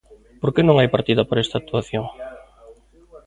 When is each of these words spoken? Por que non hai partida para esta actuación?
Por 0.41 0.49
que 0.53 0.61
non 0.65 0.77
hai 0.77 0.89
partida 0.95 1.23
para 1.27 1.43
esta 1.45 1.55
actuación? 1.61 2.05